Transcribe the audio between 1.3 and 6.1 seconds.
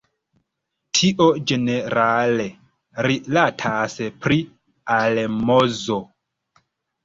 ĝenerale rilatas pri almozo.